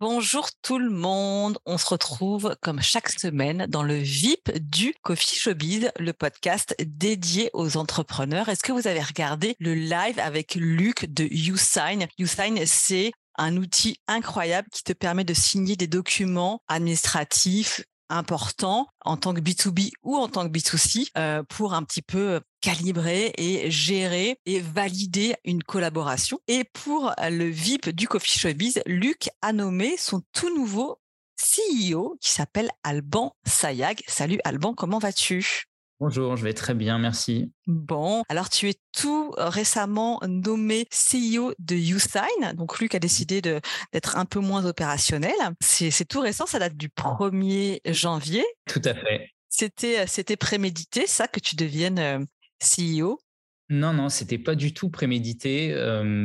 [0.00, 5.34] Bonjour tout le monde, on se retrouve comme chaque semaine dans le VIP du Coffee
[5.34, 8.48] Showbiz, le podcast dédié aux entrepreneurs.
[8.48, 12.06] Est-ce que vous avez regardé le live avec Luc de YouSign?
[12.16, 19.16] YouSign, c'est un outil incroyable qui te permet de signer des documents administratifs important en
[19.16, 23.70] tant que B2B ou en tant que B2C euh, pour un petit peu calibrer et
[23.70, 26.38] gérer et valider une collaboration.
[26.48, 31.00] Et pour le VIP du Coffee Showbiz, Luc a nommé son tout nouveau
[31.38, 34.02] CEO qui s'appelle Alban Sayag.
[34.08, 35.68] Salut Alban, comment vas-tu?
[36.00, 37.50] Bonjour, je vais très bien, merci.
[37.66, 42.54] Bon, alors tu es tout récemment nommé CEO de YouSign.
[42.54, 45.34] Donc Luc a décidé d'être un peu moins opérationnel.
[45.60, 48.44] C'est tout récent, ça date du 1er janvier.
[48.66, 49.30] Tout à fait.
[49.48, 52.24] C'était prémédité, ça, que tu deviennes euh,
[52.62, 53.18] CEO
[53.70, 55.74] non, non, c'était pas du tout prémédité.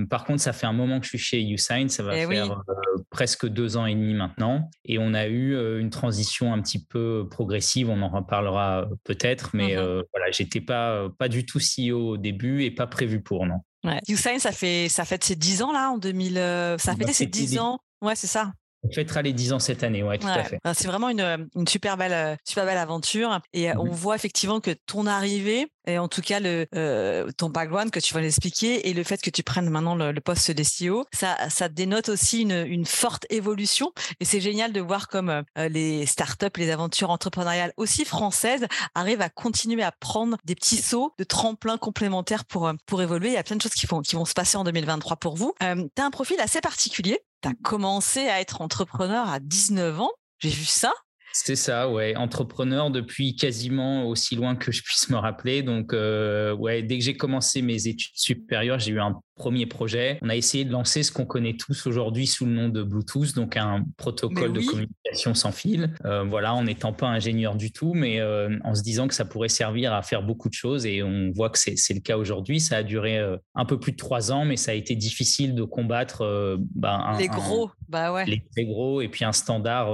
[0.10, 2.62] par contre, ça fait un moment que je suis chez YouSign, ça va eh faire
[3.10, 4.70] presque deux ans et demi maintenant.
[4.86, 9.76] Et on a eu une transition un petit peu progressive, on en reparlera peut-être, mais
[9.76, 13.60] mmh voilà, j'étais pas, pas du tout CEO au début et pas prévu pour, non.
[13.84, 14.00] Ouais.
[14.08, 17.26] YouSign, ça fait, ça fait ses dix ans là, en 2000, ça a bah, ses
[17.26, 17.80] dix ans.
[18.02, 18.54] Ouais, c'est ça.
[18.84, 20.60] On fêtera les 10 ans cette année, ouais, tout à fait.
[20.74, 23.40] C'est vraiment une, une, super belle, super belle aventure.
[23.54, 27.50] Et on mmh voit effectivement que ton arrivée, et en tout cas le euh, ton
[27.50, 30.64] background que tu vas l'expliquer et le fait que tu prennes maintenant le, poste de
[30.64, 35.30] CEO, ça ça dénote aussi une, une forte évolution et c'est génial de voir comme
[35.30, 38.66] euh, les startups, les aventures entrepreneuriales aussi françaises
[38.96, 43.30] arrivent à continuer à prendre des petits sauts de tremplin complémentaires pour euh, pour évoluer.
[43.30, 45.36] Il y a plein de choses qui vont qui vont se passer en 2023 pour
[45.36, 45.54] vous.
[45.64, 47.20] Euh, tu as un profil assez particulier.
[47.44, 50.12] Tu commencé à être entrepreneur à 19 ans.
[50.40, 50.94] J'ai vu ça.
[51.36, 52.16] C'est ça, ouais.
[52.16, 55.64] Entrepreneur depuis quasiment aussi loin que je puisse me rappeler.
[55.64, 60.20] Donc, euh, ouais, dès que j'ai commencé mes études supérieures, j'ai eu un premier projet.
[60.22, 63.36] On a essayé de lancer ce qu'on connaît tous aujourd'hui sous le nom de Bluetooth,
[63.36, 65.94] donc un protocole de communication sans fil.
[66.06, 69.26] Euh, voilà, en n'étant pas ingénieur du tout, mais euh, en se disant que ça
[69.26, 70.86] pourrait servir à faire beaucoup de choses.
[70.86, 72.60] Et on voit que c'est le cas aujourd'hui.
[72.60, 73.20] Ça a duré
[73.56, 77.28] un peu plus de trois ans, mais ça a été difficile de combattre bah, les
[77.28, 78.26] gros, bah ouais.
[78.26, 79.92] les très gros, et puis un standard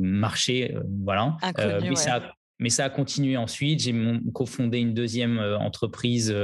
[0.00, 0.40] marché
[0.74, 1.36] euh, voilà.
[1.58, 3.80] Euh, mais, ça, mais ça a continué ensuite.
[3.80, 3.94] J'ai
[4.32, 6.34] cofondé une deuxième euh, entreprise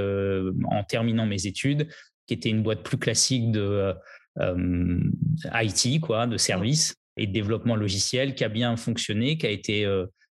[0.71, 1.89] en terminant mes études,
[2.27, 3.95] qui était une boîte plus classique de
[4.39, 9.87] IT, quoi, de services et de développement logiciel, qui a bien fonctionné, qui a été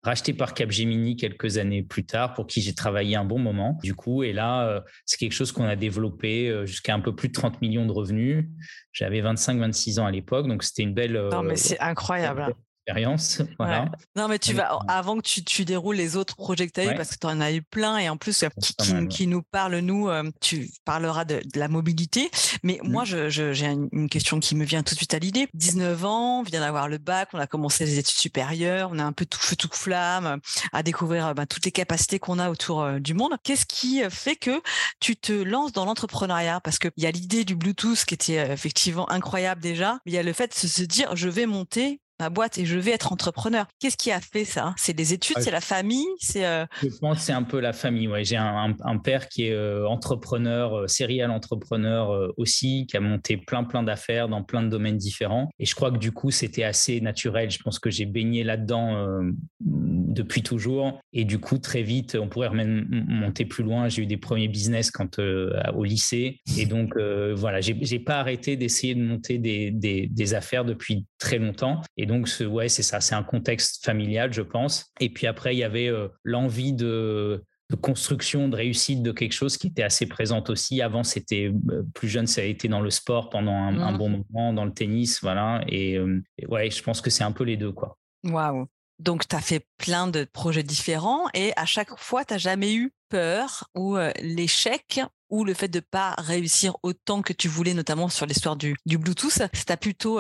[0.04, 3.78] racheté par Capgemini quelques années plus tard, pour qui j'ai travaillé un bon moment.
[3.84, 7.34] Du coup, et là, c'est quelque chose qu'on a développé jusqu'à un peu plus de
[7.34, 8.46] 30 millions de revenus.
[8.94, 11.14] J'avais 25-26 ans à l'époque, donc c'était une belle.
[11.32, 12.56] Non, mais c'est incroyable
[12.92, 13.42] expérience.
[13.62, 13.86] Voilà.
[14.16, 16.94] Non, mais tu vas, avant que tu, tu déroules les autres projets que tu as
[16.94, 19.78] eu, parce que tu en as eu plein, et en plus, qui, qui, nous parle,
[19.80, 22.32] nous, euh, tu parleras de, la mobilité.
[22.64, 22.90] Mais mmh.
[22.90, 25.48] moi, j'ai je, une, question qui me vient tout de suite à l'idée.
[25.54, 29.04] 19 ans, on vient d'avoir le bac, on a commencé les études supérieures, on a
[29.04, 30.38] un peu tout feu, tout flamme, euh,
[30.74, 33.34] à découvrir bah, toutes les capacités qu'on a autour euh, du monde.
[33.44, 34.62] Qu'est-ce qui fait que
[35.00, 36.62] tu te lances dans l'entrepreneuriat?
[36.62, 40.18] Parce qu'il y a l'idée du Bluetooth qui était effectivement incroyable déjà, mais il y
[40.18, 43.12] a le fait de se dire, je vais monter ma boîte et je vais être
[43.12, 43.66] entrepreneur.
[43.80, 44.76] Qu'est-ce qui a fait ça?
[44.78, 46.46] C'est des études, c'est la famille, c'est.
[46.46, 48.08] Euh je pense que c'est un peu la famille.
[48.08, 53.38] Ouais, j'ai un, père qui est euh, entrepreneur, euh, serial entrepreneur aussi, qui a monté
[53.38, 55.50] plein plein d'affaires dans plein de domaines différents.
[55.58, 57.50] Et je crois que du coup, c'était assez naturel.
[57.50, 59.20] Je pense que j'ai baigné là-dedans
[59.60, 61.00] depuis toujours.
[61.14, 63.90] Et du coup, très vite, on pourrait même monter plus loin.
[63.90, 66.40] J'ai eu des premiers business quand au lycée.
[66.58, 66.96] Et donc,
[67.36, 71.82] voilà, j'ai pas arrêté d'essayer de monter des, des, des affaires depuis très longtemps.
[71.98, 74.92] Et donc, ouais, c'est ça, c'est un contexte familial, je pense.
[75.00, 77.42] Et puis après, il y avait euh, l'envie de,
[77.82, 80.82] construction, de réussite de quelque chose qui était assez présente aussi.
[80.82, 83.98] Avant, c'était euh, plus jeune, ça a été dans le sport pendant un, mmh.
[83.98, 85.64] bon moment, dans le tennis, voilà.
[85.70, 87.98] Et, euh, et ouais, je pense que c'est un peu les deux, quoi.
[88.26, 88.68] Waouh.
[89.00, 92.74] Donc, tu as fait plein de projets différents et à chaque fois, tu n'as jamais
[92.74, 95.00] eu peur ou l'échec
[95.30, 98.98] ou le fait de pas réussir autant que tu voulais, notamment sur l'histoire du, du
[98.98, 100.20] Bluetooth, ça t'a plutôt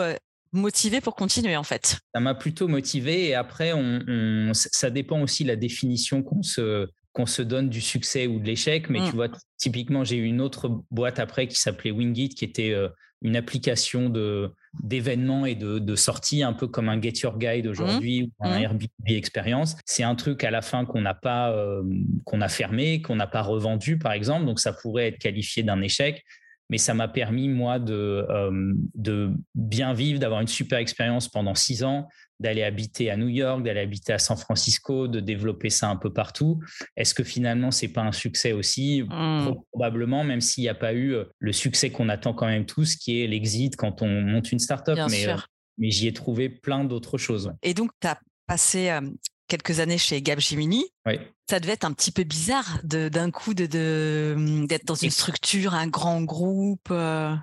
[0.53, 5.43] motivé pour continuer en fait Ça m'a plutôt motivé et après, on, ça dépend aussi
[5.43, 8.89] de la définition qu'on se, qu'on se donne du succès ou de l'échec.
[8.89, 9.15] Mais tu mmh.
[9.15, 9.27] vois,
[9.57, 12.89] typiquement, j'ai eu une autre boîte après qui s'appelait Wingit, qui était euh,
[13.21, 14.51] une application de,
[14.81, 18.25] d'événements et de, de sorties, un peu comme un Get Your Guide aujourd'hui mmh.
[18.25, 18.63] ou un mmh.
[18.63, 19.77] Airbnb Experience.
[19.85, 21.83] C'est un truc à la fin qu'on n'a pas, euh,
[22.25, 24.45] qu'on a fermé, qu'on n'a pas revendu, par exemple.
[24.45, 26.23] Donc, ça pourrait être qualifié d'un échec
[26.71, 31.53] mais ça m'a permis, moi, de, euh, de bien vivre, d'avoir une super expérience pendant
[31.53, 32.07] six ans,
[32.39, 36.13] d'aller habiter à New York, d'aller habiter à San Francisco, de développer ça un peu
[36.13, 36.59] partout.
[36.95, 39.03] Est-ce que finalement, c'est pas un succès aussi?
[39.03, 39.53] Mmh.
[39.73, 42.95] Probablement, même s'il n'y a pas eu euh, le succès qu'on attend quand même tous,
[42.95, 44.97] qui est l'exit quand on monte une startup.
[45.09, 45.35] mais, euh,
[45.77, 47.51] mais j'y ai trouvé plein d'autres choses.
[47.63, 48.17] Et donc, tu as
[48.47, 48.97] passé
[49.51, 50.85] quelques années chez Capgemini.
[51.05, 51.19] Oui.
[51.49, 55.73] Ça devait être un petit peu bizarre d'un coup de, hum, d'être dans une structure,
[55.73, 56.87] un grand groupe.
[56.89, 57.35] Euh.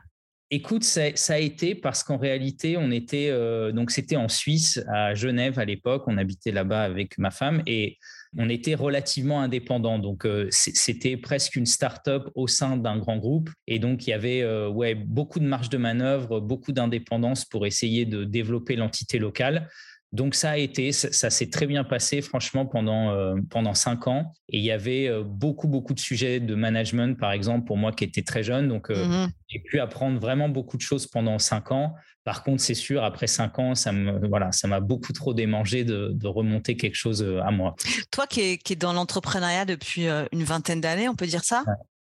[0.50, 5.12] Écoute, ça, a été parce qu'en réalité, on était euh, donc c'était en Suisse, à
[5.12, 6.04] Genève à l'époque.
[6.06, 7.98] On habitait là-bas avec ma femme et
[8.38, 9.98] on était relativement indépendant.
[9.98, 14.14] Donc euh, c'était presque une start-up au sein d'un grand groupe et donc il y
[14.14, 19.68] avait ouais beaucoup de marge de manœuvre, beaucoup d'indépendance pour essayer de développer l'entité locale.
[20.12, 24.32] Donc ça a été, ça, s'est très bien passé franchement pendant, euh, pendant cinq ans.
[24.48, 27.92] Et il y avait euh, beaucoup, beaucoup de sujets de management, par exemple, pour moi
[27.92, 28.68] qui étais très jeune.
[28.68, 31.94] Donc euh, mmh j'ai pu apprendre vraiment beaucoup de choses pendant cinq ans.
[32.22, 35.84] Par contre, c'est sûr, après cinq ans, ça me, voilà, ça m'a beaucoup trop démangé
[35.84, 37.74] de, remonter quelque chose à moi.
[38.10, 41.64] Toi qui es, qui est dans l'entrepreneuriat depuis une vingtaine d'années, on peut dire ça?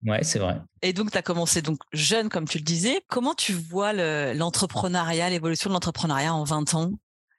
[0.06, 0.22] Ouais.
[0.24, 0.58] c'est vrai.
[0.82, 3.02] Et donc, tu as commencé donc jeune, comme tu le disais.
[3.08, 3.94] Comment tu vois
[4.34, 6.92] l'entrepreneuriat, l'évolution de l'entrepreneuriat en 20 ans?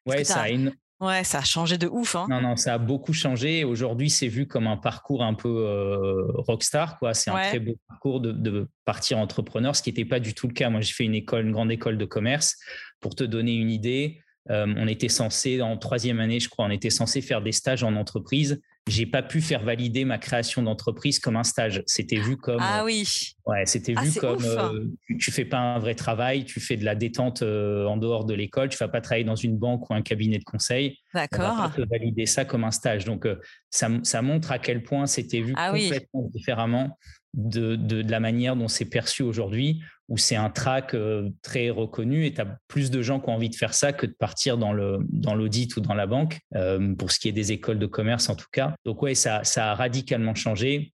[0.06, 0.72] Ouais, ça a une...
[1.02, 2.14] Ouais, ça a changé de ouf.
[2.14, 2.26] Hein.
[2.30, 3.64] Non, non, ça a beaucoup changé.
[3.64, 6.96] Aujourd'hui, c'est vu comme un parcours un peu euh, rockstar.
[7.00, 7.12] Quoi.
[7.12, 10.54] C'est un très beau parcours de, partir entrepreneur, ce qui n'était pas du tout le
[10.54, 10.70] cas.
[10.70, 12.56] Moi, j'ai fait une école, une grande école de commerce.
[13.00, 14.20] Pour te donner une idée,
[14.50, 17.82] euh, on était censé, en troisième année, je crois, on était censé faire des stages
[17.82, 21.82] en entreprise j'ai pas pu faire valider ma création d'entreprise comme un stage.
[21.86, 23.34] C'était vu comme ah euh, oui.
[23.46, 24.86] Ouais, c'était ah, vu comme euh,
[25.20, 28.34] tu, fais pas un vrai travail, tu fais de la détente euh, en dehors de
[28.34, 30.98] l'école, tu vas pas travailler dans une banque ou un cabinet de conseil.
[31.14, 31.54] D'accord.
[31.58, 33.04] On va pas valider ça comme un stage.
[33.04, 33.26] Donc
[33.70, 36.98] ça, ça, montre à quel point c'était vu ah complètement différemment
[37.34, 39.80] de, de, la manière dont c'est perçu aujourd'hui,
[40.12, 43.32] où c'est un track euh, très reconnu et tu as plus de gens qui ont
[43.32, 46.94] envie de faire ça que de partir dans l'audit dans ou dans la banque, euh,
[46.94, 48.74] pour ce qui est des écoles de commerce en tout cas.
[48.84, 50.92] Donc ouais, ça, ça a radicalement changé.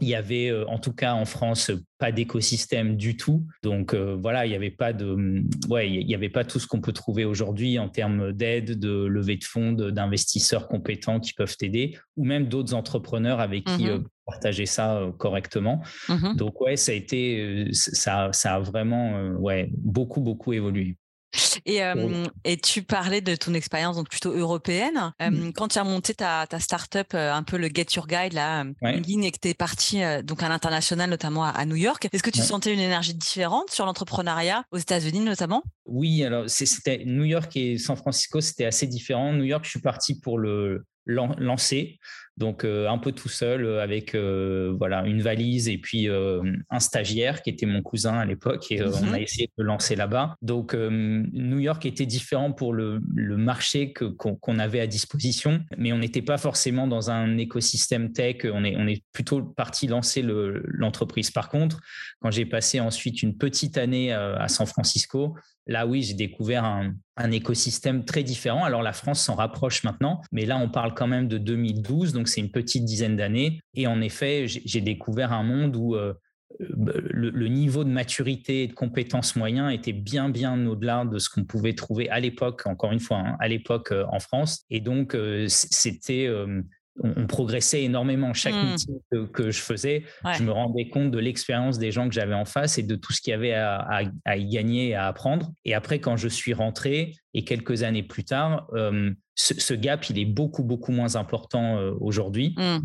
[0.00, 3.46] Il y avait, euh, en tout cas en France, pas d'écosystème du tout.
[3.62, 6.58] Donc euh, voilà, il n'y avait pas de, mm, ouais, il y avait pas tout
[6.58, 11.32] ce qu'on peut trouver aujourd'hui en termes d'aide, de levée de fonds, d'investisseurs compétents qui
[11.32, 15.82] peuvent t'aider, ou même d'autres entrepreneurs avec qui mmh euh, partager ça correctement.
[16.08, 20.96] Mmh Donc ouais, ça a été, ça, ça a vraiment, ouais, beaucoup beaucoup évolué.
[21.64, 21.80] Et,
[22.44, 25.12] et, tu parlais de ton expérience donc plutôt européenne.
[25.20, 25.52] Mmh.
[25.52, 28.98] Quand tu as monté ta, ta startup, un peu le Get Your Guide, là, ouais.
[28.98, 32.40] et que tu es parti donc à l'international, notamment à, New York, est-ce que tu
[32.40, 35.62] sentais une énergie différente sur l'entrepreneuriat aux États-Unis notamment?
[35.86, 39.32] Oui, alors c'était New York et San Francisco, c'était assez différent.
[39.32, 41.98] New York, je suis parti pour le lancer.
[42.36, 46.80] Donc euh, un peu tout seul euh, avec euh, voilà une valise et puis un
[46.80, 49.16] stagiaire qui était mon cousin à l'époque et on a mhm.
[49.16, 50.36] essayé de lancer là-bas.
[50.42, 53.00] Donc New York était différent pour le,
[53.36, 58.38] marché que, qu'on, avait à disposition, mais on n'était pas forcément dans un écosystème tech.
[58.44, 61.30] On est, on est plutôt parti lancer l'entreprise.
[61.30, 61.80] Par contre,
[62.20, 66.94] quand j'ai passé ensuite une petite année à San Francisco, Là, oui, j'ai découvert un,
[67.32, 68.64] écosystème très différent.
[68.64, 72.28] Alors, la France s'en rapproche maintenant, mais là, on parle quand même de 2012, donc
[72.28, 73.60] c'est une petite dizaine d'années.
[73.74, 76.14] Et en effet, j'ai découvert un monde où euh,
[76.60, 81.44] le, niveau de maturité et de compétences moyens était bien, bien au-delà de ce qu'on
[81.44, 84.64] pouvait trouver à l'époque, encore une fois, hein, à l'époque euh, en France.
[84.70, 86.28] Et donc, euh, c'était
[87.02, 88.32] on, progressait énormément.
[88.34, 88.70] Chaque mmh.
[88.70, 90.04] meeting que, je faisais,
[90.36, 93.12] je me rendais compte de l'expérience des gens que j'avais en face et de tout
[93.12, 94.02] ce qu'il y avait à,
[94.36, 95.52] y gagner à apprendre.
[95.64, 100.18] Et après, quand je suis rentré, et quelques années plus tard, euh, ce, gap, il
[100.18, 102.54] est beaucoup, beaucoup moins important euh, aujourd'hui.
[102.56, 102.78] Mmh.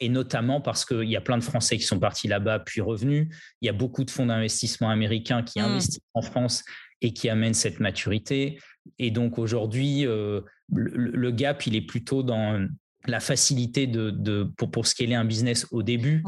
[0.00, 3.28] Et notamment parce qu'il y a plein de Français qui sont partis là-bas puis revenus.
[3.60, 5.64] Il y a beaucoup de fonds d'investissement américains qui mmh.
[5.64, 6.64] investissent en France
[7.00, 8.58] et qui amènent cette maturité.
[8.98, 10.40] Et donc aujourd'hui, euh,
[10.72, 12.66] le, gap, il est plutôt dans
[13.06, 16.22] la facilité de, pour, pour scaler un business au début,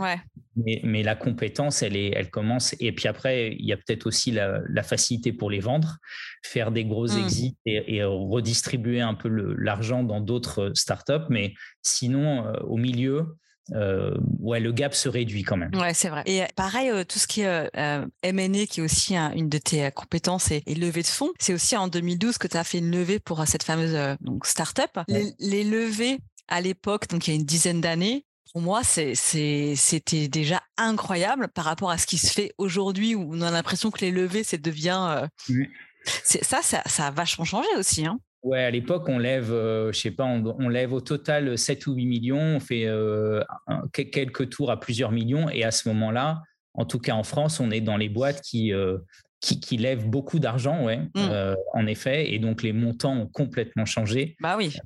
[0.57, 2.75] mais, la compétence, elle, est, elle commence.
[2.81, 5.99] Et puis après, il y a peut-être aussi la, facilité pour les vendre,
[6.43, 7.19] faire des gros mmh.
[7.19, 11.26] exits et, redistribuer un peu l'argent dans d'autres startups.
[11.28, 13.37] Mais sinon, euh, au milieu,
[13.73, 15.75] ouais, le gap se réduit quand même.
[15.75, 16.23] Ouais, c'est vrai.
[16.26, 17.71] Et pareil, tout ce qui est
[18.23, 21.88] M&A, qui est aussi une de tes compétences, et, levée de fonds, c'est aussi en
[21.88, 25.00] 2012 que tu as fait une levée pour cette fameuse donc startup.
[25.09, 28.25] Les, les levées à l'époque, donc il y a une dizaine d'années,
[28.55, 33.41] pour moi, c'était déjà incroyable par rapport à ce qui se fait aujourd'hui où on
[33.41, 35.27] a l'impression que les levées, c'est devient.
[36.05, 38.07] Ça, ça, ça, a vachement changé aussi.
[38.07, 38.21] Hein.
[38.45, 41.95] Ouais, à l'époque, on lève, je je sais pas, on, lève au total 7 ou
[41.95, 42.87] 8 millions, on fait
[43.93, 46.43] quelques tours à plusieurs millions, et à ce moment-là,
[46.75, 48.73] en tout cas en France, on est dans les boîtes qui,
[49.45, 51.55] qui, lèvent beaucoup d'argent, ouais, mmh.
[51.75, 54.37] en effet, et donc les montants ont complètement changé.
[54.41, 54.77] Bah oui.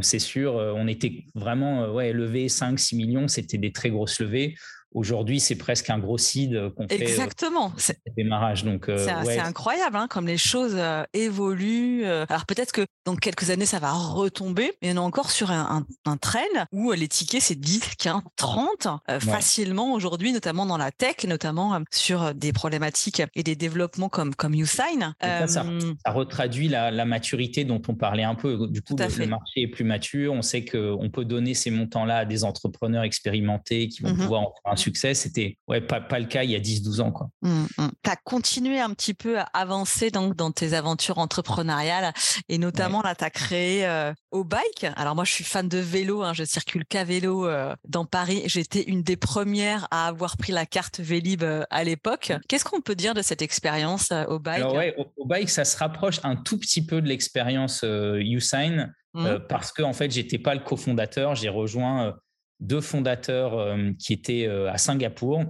[0.00, 4.54] c'est sûr, on était vraiment, ouais, levé 5, 6 millions, c'était des très grosses levées.
[4.96, 7.02] Aujourd'hui, c'est presque un gros seed qu'on fait.
[7.02, 7.70] Exactement.
[7.76, 8.64] C'est démarrage.
[8.64, 10.76] Donc, c'est incroyable, hein, comme les choses
[11.12, 12.06] évoluent.
[12.06, 15.84] Alors peut-être que dans quelques années, ça va retomber, mais on est encore sur un,
[16.06, 16.40] un, train
[16.72, 18.88] où les tickets, c'est 10, 15, 30
[19.20, 24.54] facilement aujourd'hui, notamment dans la tech, notamment sur des problématiques et des développements comme, comme
[24.54, 25.14] YouSign.
[25.20, 25.64] Ça, ça,
[26.06, 28.66] retraduit la, maturité dont on parlait un peu.
[28.68, 30.32] Du coup, le, marché est plus mature.
[30.32, 34.40] On sait qu'on peut donner ces montants-là à des entrepreneurs expérimentés qui vont mmh pouvoir
[34.40, 35.14] en faire un succès.
[35.14, 37.12] C'était ouais, pas, pas le cas il y a 10-12 ans.
[37.12, 37.28] Quoi.
[37.42, 37.88] Mmh, mmh.
[38.02, 42.12] Tu as continué un petit peu à avancer donc, dans tes aventures entrepreneuriales
[42.48, 44.86] et notamment là, tu as créé euh, au bike.
[44.96, 48.42] Alors moi, je suis fan de vélo, hein, je circule qu'à vélo euh, dans Paris.
[48.46, 52.32] J'étais une des premières à avoir pris la carte Vélib euh, à l'époque.
[52.48, 54.58] Qu'est-ce qu'on peut dire de cette expérience au bike?
[54.58, 58.92] Alors ouais, au, bike, ça se rapproche un tout petit peu de l'expérience YouSign.
[59.14, 59.38] Mmh.
[59.48, 62.14] parce que en fait, j'étais pas le cofondateur, j'ai rejoint
[62.60, 65.44] deux fondateurs euh, qui étaient euh, à Singapour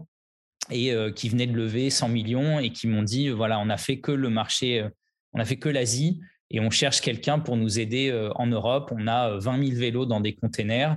[0.71, 3.77] et euh, qui venaient de lever 100 millions et qui m'ont dit voilà, on a
[3.77, 4.87] fait que le marché,
[5.33, 6.21] on a fait que l'Asie
[6.51, 8.93] et on cherche quelqu'un pour nous aider en Europe.
[8.97, 10.97] On a 20 000 vélos dans des containers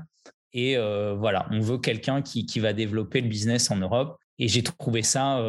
[0.54, 4.20] et voilà, on veut quelqu'un qui, qui, va développer le business en Europe.
[4.38, 5.44] Et j'ai trouvé ça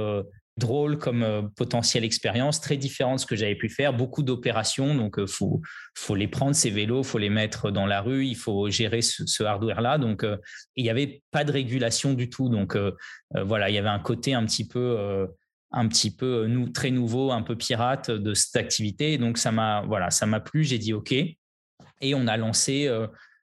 [0.56, 4.94] drôle comme euh, potentielle expérience, très différente de ce que j'avais pu faire, beaucoup d'opérations,
[4.94, 5.60] donc il euh, faut,
[5.94, 9.42] faut les prendre, ces vélos, faut les mettre dans la rue, il faut gérer ce,
[9.42, 9.98] hardware-là.
[9.98, 10.36] Donc, euh,
[10.76, 12.48] il n'y avait pas de régulation du tout.
[12.48, 12.76] Donc,
[13.34, 15.26] voilà, il y avait un côté un petit peu,
[15.70, 19.18] un petit peu nous, très nouveau, un peu pirate de cette activité.
[19.18, 21.12] Donc, ça m'a voilà, ça m'a plu, j'ai dit OK.
[21.12, 22.90] Et on a lancé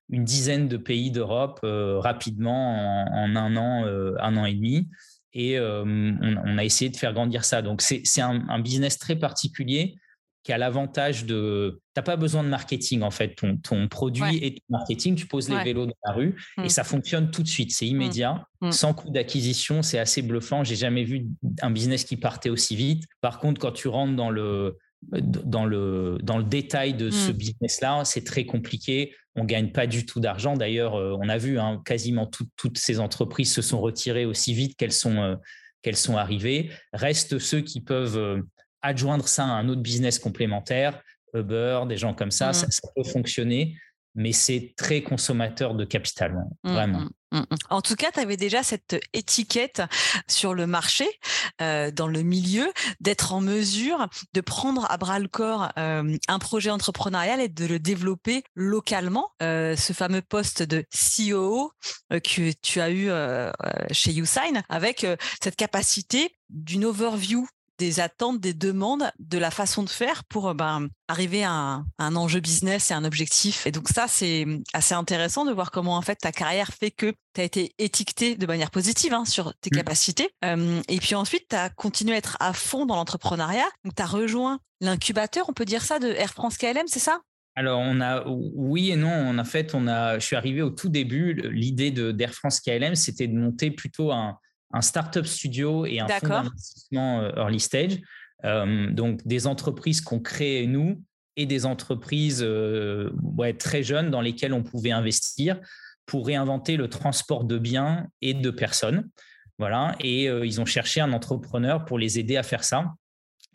[0.10, 3.86] une dizaine de pays d'Europe rapidement en, un an,
[4.20, 4.90] un an et demi
[5.34, 7.62] et on, a essayé de faire grandir ça.
[7.62, 9.96] Donc, c'est un, business très particulier
[10.44, 11.82] qui a l'avantage de.
[11.94, 13.36] Tu n'as pas besoin de marketing, en fait.
[13.36, 15.16] Ton, produit est marketing.
[15.16, 16.70] Tu poses les vélos dans la rue et mmh.
[16.70, 17.72] ça fonctionne tout de suite.
[17.74, 17.90] C'est mmh.
[17.90, 18.72] immédiat, mmh.
[18.72, 19.82] sans coût d'acquisition.
[19.82, 20.64] C'est assez bluffant.
[20.64, 21.28] J'ai jamais vu
[21.62, 23.04] un business qui partait aussi vite.
[23.20, 24.78] Par contre, quand tu rentres dans le,
[25.12, 30.06] dans le, dans le détail de ce business-là, c'est très compliqué on gagne pas du
[30.06, 30.58] tout d'argent.
[30.58, 34.75] D'ailleurs, euh, on a vu hein, quasiment toutes ces entreprises se sont retirées aussi vite
[34.75, 35.36] qu'elles sont, euh,
[35.84, 36.72] qu'elles sont arrivées.
[36.91, 38.41] Restent ceux qui peuvent euh,
[38.82, 41.01] adjoindre ça à un autre business complémentaire,
[41.34, 43.77] Uber, des gens comme ça, ça, peut fonctionner
[44.18, 46.34] mais c'est très consommateur de capital,
[46.64, 47.00] mmh, vraiment.
[47.32, 49.84] Mmh, mmh, en tout cas, tu avais déjà cette étiquette
[50.28, 51.08] sur le marché,
[51.62, 56.40] euh, dans le milieu, d'être en mesure de prendre à bras le corps euh, un
[56.40, 59.30] projet entrepreneurial et de le développer localement.
[59.44, 61.72] Euh, ce fameux poste de CEO
[62.10, 63.10] que tu as eu
[63.92, 65.06] chez YouSign, avec
[65.42, 67.48] cette capacité d'une overview
[67.78, 72.40] des attentes, des demandes, de la façon de faire pour ben, arriver à un, enjeu
[72.40, 73.68] business et un objectif.
[73.68, 77.14] Et donc ça, c'est assez intéressant de voir comment en fait ta carrière fait que
[77.34, 79.78] tu as été étiqueté de manière positive hein, sur tes mmh.
[79.78, 80.30] capacités.
[80.44, 83.68] et puis ensuite, tu as continué à être à fond dans l'entrepreneuriat.
[83.84, 87.22] Donc tu as rejoint l'incubateur, on peut dire ça, de Air France KLM, c'est ça?
[87.58, 89.36] Alors, on a oui et non.
[89.36, 90.20] En fait, on a.
[90.20, 91.34] Je suis arrivé au tout début.
[91.34, 94.38] L'idée de d'Air France KLM, c'était de monter plutôt un,
[94.72, 98.00] un startup studio et un fonds d'investissement euh, early stage.
[98.46, 101.02] Euh, donc des entreprises qu'on crée nous
[101.36, 105.60] et des entreprises euh, ouais, très jeunes dans lesquelles on pouvait investir
[106.06, 109.10] pour réinventer le transport de biens et de personnes.
[109.60, 112.94] Voilà, et ils ont cherché un entrepreneur pour les aider à faire ça.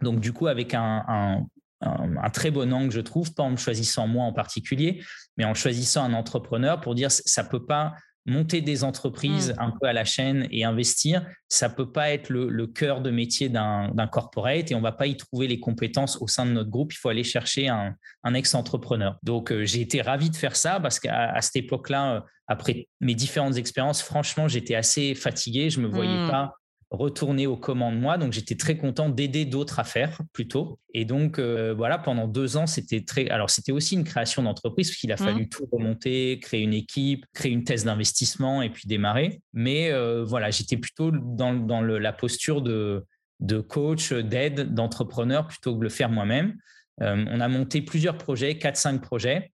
[0.00, 1.46] Donc du coup, avec un, un,
[1.80, 5.00] un, très bon angle, je trouve, pas en me choisissant moi en particulier,
[5.36, 7.94] mais en choisissant un entrepreneur pour dire ça peut pas
[8.26, 9.62] monter des entreprises mmh.
[9.62, 13.48] un peu à la chaîne et investir, ça peut pas être le, cœur de métier
[13.48, 16.92] d'un corporate et on va pas y trouver les compétences au sein de notre groupe.
[16.92, 17.94] Il faut aller chercher un,
[18.34, 19.18] ex-entrepreneur.
[19.22, 23.14] Donc, euh, j'ai été ravi de faire ça parce qu'à cette époque-là, euh, après mes
[23.14, 25.70] différentes expériences, franchement, j'étais assez fatigué.
[25.70, 26.30] Je me voyais mmh.
[26.30, 26.54] pas
[26.92, 28.18] retourner aux commandes moi.
[28.18, 30.78] Donc, j'étais très content d'aider d'autres à faire plutôt.
[30.92, 33.28] Et donc, euh, voilà, pendant deux ans, c'était très.
[33.30, 35.18] Alors, c'était aussi une création d'entreprise parce qu'il a mmh.
[35.18, 39.40] fallu tout remonter, créer une équipe, créer une thèse d'investissement et puis démarrer.
[39.54, 43.04] Mais euh, voilà, j'étais plutôt dans, dans la posture de,
[43.40, 46.56] de coach, d'aide, d'entrepreneur plutôt que de le faire moi-même.
[47.00, 49.50] Euh, on a monté plusieurs projets, 4-5 projets.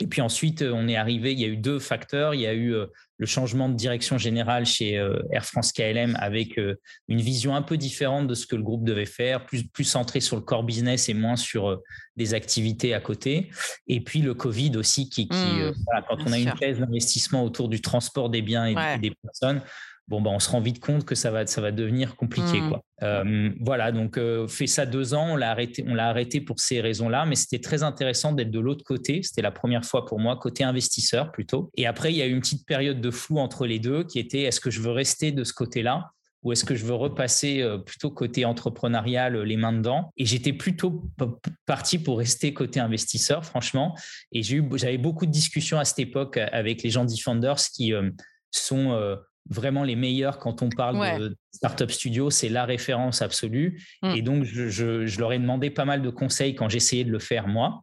[0.00, 2.34] Et puis ensuite, on est arrivé, il y a eu deux facteurs.
[2.34, 2.72] Il y a eu
[3.18, 7.62] le changement de direction générale chez euh, Air France KLM avec euh, une vision un
[7.62, 10.62] peu différente de ce que le groupe devait faire, plus, plus centré sur le core
[10.62, 11.82] business et moins sur euh,
[12.16, 13.50] des activités à côté.
[13.88, 15.72] Et puis le Covid aussi, qui, mmh,
[16.08, 19.62] quand on a une thèse d'investissement autour du transport des biens et des personnes,
[20.08, 22.60] bon, bah, on se rend vite compte que ça va, ça va devenir compliqué.
[22.60, 22.68] Mmh.
[22.68, 22.82] Quoi.
[23.60, 27.26] voilà, donc fait ça deux ans, on l'a arrêté, on l'a arrêté pour ces raisons-là,
[27.26, 29.22] mais c'était très intéressant d'être de l'autre côté.
[29.22, 31.70] C'était la première fois pour moi, côté investisseur plutôt.
[31.76, 34.18] Et après, il y a eu une petite période de flou entre les deux qui
[34.18, 36.10] était est-ce que je veux rester de ce côté-là
[36.44, 40.12] ou est-ce que je veux repasser plutôt côté entrepreneurial, les mains dedans?
[40.16, 41.04] Et j'étais plutôt
[41.66, 43.96] parti pour rester côté investisseur, franchement.
[44.30, 47.92] Et j'avais beaucoup de discussions à cette époque avec les gens Defenders qui
[48.52, 49.16] sont
[49.48, 53.82] vraiment les meilleurs quand on parle de Startup Studio, c'est la référence absolue.
[54.02, 54.14] Mmh.
[54.14, 57.48] Et donc, je, leur ai demandé pas mal de conseils quand j'essayais de le faire
[57.48, 57.82] moi.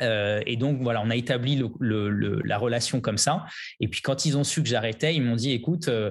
[0.00, 3.46] Euh, et donc, voilà, on a établi la relation comme ça.
[3.80, 6.10] Et puis, quand ils ont su que j'arrêtais, ils m'ont dit, écoute, euh,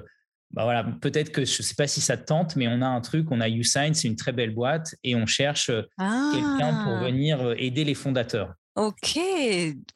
[0.52, 2.86] bah voilà, peut-être que je ne sais pas si ça te tente, mais on a
[2.86, 6.84] un truc, on a YouSign, c'est une très belle boîte, et on cherche euh, quelqu'un
[6.84, 7.04] pour ah!
[7.04, 8.54] venir aider les fondateurs.
[8.76, 9.18] Ok,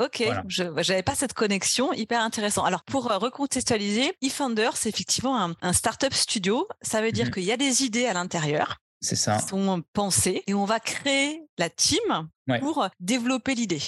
[0.00, 2.64] ok, je n'avais pas cette connexion, hyper intéressant.
[2.64, 6.66] Alors pour euh, recontextualiser, eFounder, c'est effectivement un, un, startup studio.
[6.82, 8.78] Ça veut dire mmh qu'il y a des idées à l'intérieur.
[9.00, 9.36] C'est ça.
[9.36, 12.28] Qui sont pensées et on va créer la team
[12.60, 13.82] pour développer l'idée.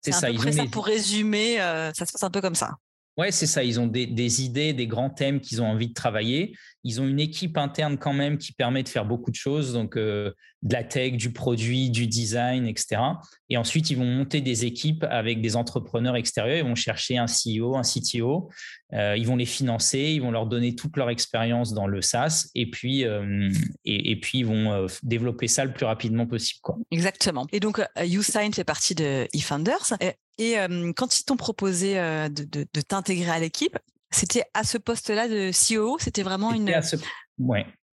[0.00, 0.28] C'est ça.
[0.32, 2.76] Peu ça pour résumer, euh, ça se passe un peu comme ça.
[3.16, 3.62] Ouais, c'est ça.
[3.62, 6.56] Ils ont des, idées, des grands thèmes qu'ils ont envie de travailler.
[6.82, 9.96] Ils ont une équipe interne quand même qui permet de faire beaucoup de choses, donc
[9.96, 13.00] euh, de la tech, du produit, du design, etc.
[13.50, 16.58] Et ensuite, ils vont monter des équipes avec des entrepreneurs extérieurs.
[16.58, 18.50] Ils vont chercher un CEO, un CTO.
[18.92, 20.00] Euh, ils vont les financer.
[20.00, 22.48] Ils vont leur donner toute leur expérience dans le SaaS.
[22.56, 23.48] Et puis, euh,
[23.84, 26.60] et, puis ils vont développer ça le plus rapidement possible.
[26.90, 27.46] Exactement.
[27.52, 29.94] Et donc, YouSign fait partie de eFounders.
[30.38, 30.56] Et
[30.96, 33.78] quand ils t'ont proposé de, t'intégrer à l'équipe,
[34.10, 36.68] c'était à ce poste-là de CEO C'était vraiment une.
[36.70, 36.82] À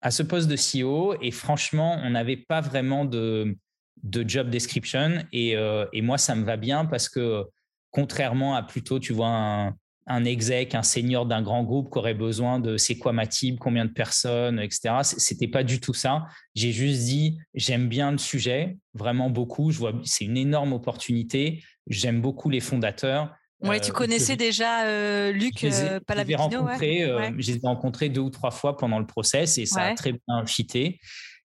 [0.02, 1.16] à ce poste de CEO.
[1.22, 3.58] Et franchement, on n'avait pas vraiment de,
[4.04, 5.24] de job description.
[5.34, 5.56] Et,
[5.94, 7.44] et, moi, ça me va bien parce que
[7.92, 9.76] contrairement à plutôt, tu vois, un,
[10.08, 13.58] un exec, un senior d'un grand groupe qui aurait besoin de c'est quoi ma team,
[13.58, 14.96] combien de personnes, etc.
[15.04, 16.26] C'était pas du tout ça.
[16.56, 19.72] J'ai juste dit j'aime bien le sujet, vraiment beaucoup.
[19.72, 21.64] Je vois c'est une énorme opportunité.
[21.88, 23.36] J'aime beaucoup les fondateurs.
[23.62, 26.68] Oui, tu euh, connaissais déjà euh, Luc euh, Palavicino.
[26.80, 30.14] Je les ai rencontrés deux ou trois fois pendant le process et ça a très
[30.14, 31.00] bien fité.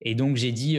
[0.03, 0.79] Et donc, j'ai dit,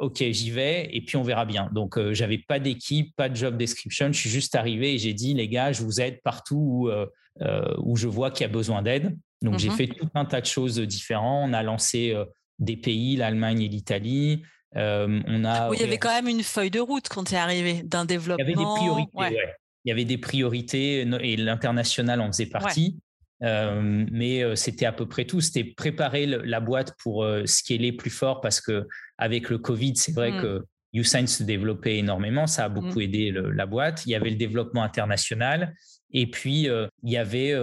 [0.00, 1.68] OK, j'y vais et puis on verra bien.
[1.74, 4.06] Donc, j'avais pas d'équipe, pas de job description.
[4.12, 7.44] Je suis juste arrivé et j'ai dit, les gars, je vous aide partout où,
[7.78, 9.16] où je vois qu'il y a besoin d'aide.
[9.42, 11.50] Donc, j'ai mmh fait tout un tas de choses différentes.
[11.50, 12.16] On a lancé
[12.58, 14.42] des pays, l'Allemagne et l'Italie.
[14.74, 17.36] on a, oui, il y avait quand même une feuille de route quand tu es
[17.36, 18.44] arrivé d'un développement.
[18.46, 19.38] Il y avait des priorités,
[19.84, 22.98] Il y avait des priorités et l'international en faisait partie.
[23.42, 25.40] Euh, mais euh, c'était à peu près tout.
[25.40, 28.86] C'était préparer la boîte pour euh, scaler plus fort parce que
[29.18, 30.42] avec le Covid, c'est vrai mmh.
[30.42, 32.46] que YouSign se développait énormément.
[32.46, 32.74] Ça a mmh.
[32.74, 34.04] beaucoup aidé la boîte.
[34.06, 35.74] Il y avait le développement international.
[36.14, 36.68] Et puis,
[37.02, 37.54] il y avait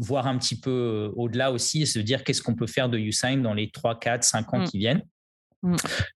[0.00, 3.42] voir un petit peu au-delà aussi et se dire qu'est-ce qu'on peut faire de YouSign
[3.42, 4.64] dans les 3, 4, 5 ans mmh.
[4.64, 5.02] qui viennent.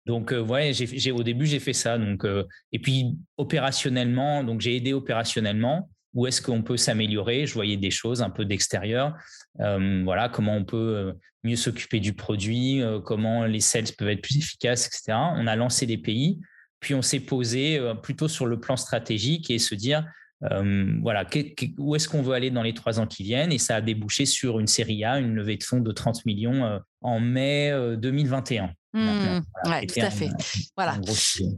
[0.05, 1.97] Donc, ouais, j'ai, au début, j'ai fait ça.
[1.97, 2.27] Donc,
[2.73, 7.47] et puis, opérationnellement, donc j'ai aidé opérationnellement où est-ce qu'on peut s'améliorer.
[7.47, 9.15] Je voyais des choses un peu d'extérieur.
[9.61, 14.09] Euh, voilà, comment on peut euh, mieux s'occuper du produit, euh, comment les sales peuvent
[14.09, 15.19] être plus efficaces, etc.
[15.37, 16.41] On a lancé des pays,
[16.81, 20.05] puis on s'est posé plutôt sur le plan stratégique et se dire,
[20.43, 21.25] voilà,
[21.79, 23.53] où est-ce qu'on veut aller dans les trois ans qui viennent?
[23.53, 26.79] Et ça a débouché sur une série A, une levée de fonds de 30 millions
[27.01, 28.75] en mai 2021.
[28.95, 30.31] Mmh, oui, tout à fait.
[30.77, 30.99] voilà.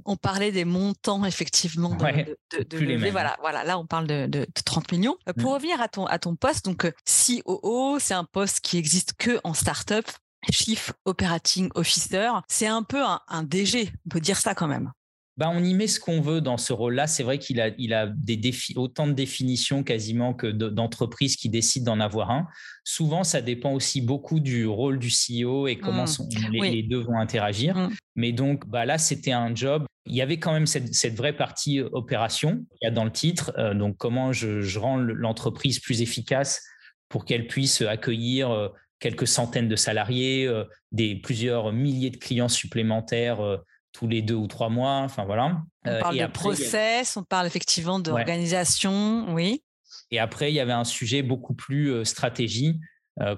[0.06, 3.62] On parlait des montants effectivement de, de, Voilà, voilà.
[3.62, 5.16] Là, on parle de, 30 millions.
[5.28, 5.54] Euh, pour mmh.
[5.54, 9.38] revenir à ton, à ton poste, donc euh, COO, c'est un poste qui existe que
[9.44, 10.06] en startup.
[10.50, 14.92] Chief Operating Officer, c'est un peu un DG, on peut dire ça quand même.
[15.36, 17.06] Bah, on y met ce qu'on veut dans ce rôle-là.
[17.06, 21.50] C'est vrai qu'il a, il a des défis, autant de définitions quasiment que d'entreprises qui
[21.50, 22.48] décident d'en avoir un.
[22.84, 26.52] Souvent, ça dépend aussi beaucoup du rôle du CEO et comment mmh.
[26.52, 27.76] les, deux vont interagir.
[27.76, 27.90] Mmh.
[28.14, 29.84] Mais donc, bah, là, c'était un job.
[30.06, 32.64] Il y avait quand même cette, vraie partie euh, opération.
[32.80, 36.62] Il y a dans le titre, euh, donc comment je, je rends l'entreprise plus efficace
[37.10, 38.68] pour qu'elle puisse accueillir euh,
[39.00, 40.50] quelques centaines de salariés,
[40.90, 43.58] des plusieurs milliers de clients supplémentaires
[43.96, 45.00] tous les deux ou trois mois.
[45.04, 45.62] Enfin voilà.
[45.84, 49.62] On parle de process, on parle effectivement d'organisation, oui.
[50.10, 52.78] Et après, il y avait un sujet beaucoup plus stratégie.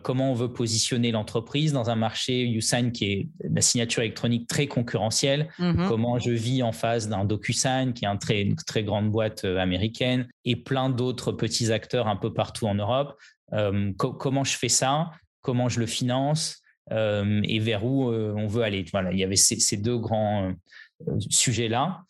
[0.03, 4.67] comment on veut positionner l'entreprise dans un marché Usign qui est la signature électronique très
[4.67, 8.83] concurrentielle, mmh comment je vis en face d'un DocuSign qui est un très, une très
[8.83, 13.17] grande boîte américaine et plein d'autres petits acteurs un peu partout en Europe.
[14.09, 15.11] comment je fais ça?
[15.43, 16.61] Comment je le finance?
[16.93, 18.85] Euh, et vers où euh, on veut aller.
[18.93, 20.53] Voilà, il y avait ces, deux grands
[21.07, 22.03] euh, sujets-là.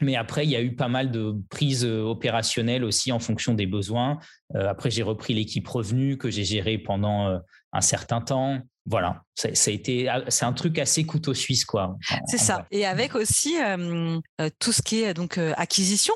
[0.00, 3.66] Mais après, il y a eu pas mal de prises opérationnelles aussi en fonction des
[3.66, 4.20] besoins.
[4.54, 7.40] après, j'ai repris l'équipe revenue que j'ai gérée pendant
[7.72, 8.60] un certain temps.
[8.86, 11.96] Voilà, ça, a été, ah, c'est un truc assez couteau suisse, quoi.
[12.26, 12.64] C'est ça.
[12.70, 13.56] Et avec aussi
[14.60, 16.14] tout ce qui est donc acquisition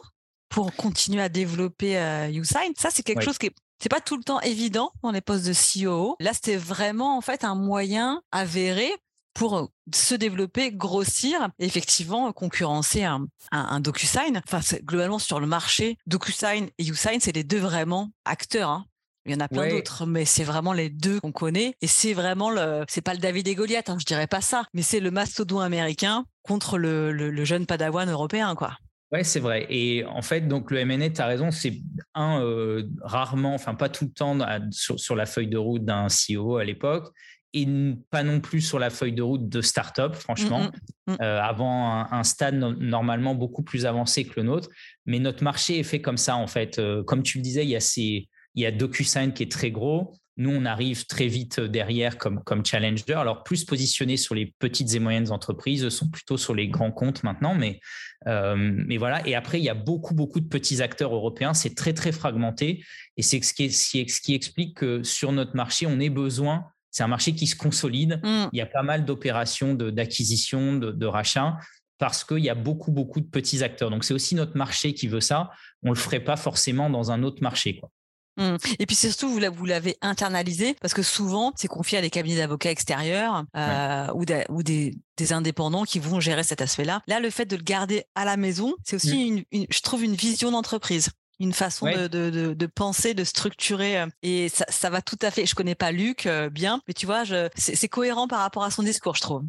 [0.49, 1.95] pour continuer à développer
[2.31, 2.73] YouSign.
[2.79, 5.47] Ça, c'est quelque chose qui est c'est pas tout le temps évident dans les postes
[5.47, 6.17] de CEO.
[6.21, 8.91] Là, c'était vraiment en fait un moyen avéré
[9.35, 14.41] pour se développer, grossir, et effectivement concurrencer un, un, DocuSign.
[14.49, 18.71] Enfin, globalement sur le marché, DocuSign et YouSign, c'est les deux vraiment acteurs.
[18.71, 18.87] Hein.
[19.27, 21.75] Il y en a plein d'autres, mais c'est vraiment les deux qu'on connaît.
[21.83, 24.65] Et c'est vraiment le, c'est pas le David et Goliath, hein, je dirais pas ça,
[24.73, 28.79] mais c'est le mastodon américain contre le, le jeune padawan européen, quoi.
[29.13, 29.67] Oui, c'est vrai.
[29.71, 31.81] Et en fait, donc le MNE, tu as raison, c'est
[32.15, 34.37] un euh, rarement, enfin pas tout le temps
[34.71, 37.13] sur, la feuille de route d'un CEO à l'époque
[37.53, 37.67] et
[38.11, 41.17] pas non plus sur la feuille de route de start-up, franchement, mmh, mmh, mmh.
[41.23, 44.69] Euh, avant un, stade normalement beaucoup plus avancé que le nôtre.
[45.07, 46.79] Mais notre marché est fait comme ça, en fait.
[46.79, 49.51] Euh, comme tu le disais, il y a, ces, il y a DocuSign qui est
[49.51, 50.13] très gros.
[50.39, 53.15] Nous, on arrive très vite derrière comme, comme challenger.
[53.15, 57.23] Alors, plus positionnés sur les petites et moyennes entreprises, sont plutôt sur les grands comptes
[57.23, 57.55] maintenant.
[57.55, 57.81] Mais,
[58.27, 59.27] euh, mais voilà.
[59.27, 61.55] Et après, il y a beaucoup, beaucoup de petits acteurs européens.
[61.55, 62.85] C'est très, très fragmenté.
[63.17, 66.67] Et c'est ce qui, ce qui explique que sur notre marché, on ait besoin.
[66.91, 68.21] C'est un marché qui se consolide.
[68.23, 68.49] Mm.
[68.53, 71.57] Il y a pas mal d'opérations d'acquisition, de, de, rachat
[71.99, 73.89] parce qu'il y a beaucoup, beaucoup de petits acteurs.
[73.89, 75.51] Donc, c'est aussi notre marché qui veut ça.
[75.83, 77.77] On ne le ferait pas forcément dans un autre marché.
[77.77, 77.91] Quoi.
[78.37, 78.57] Mmh.
[78.79, 82.71] Et puis surtout, vous l'avez internalisé parce que souvent, c'est confié à des cabinets d'avocats
[82.71, 84.95] extérieurs euh, ou, des,
[85.31, 87.03] indépendants qui vont gérer cet aspect-là.
[87.07, 89.45] Là, le fait de le garder à la maison, c'est aussi, mmh.
[89.53, 94.01] une, je trouve, une vision d'entreprise une façon de, penser, de structurer.
[94.01, 95.45] Euh, et ça, va tout à fait.
[95.45, 97.25] Je connais pas Luc euh, bien, mais tu vois,
[97.57, 99.43] c'est cohérent par rapport à son discours, je trouve.